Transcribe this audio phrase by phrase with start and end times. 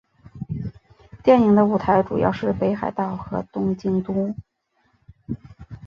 [1.23, 4.33] 电影的舞台主要是北海道和东京都。